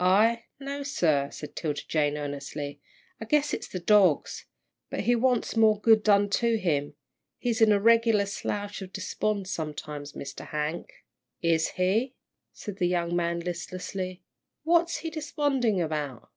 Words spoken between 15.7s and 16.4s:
about?"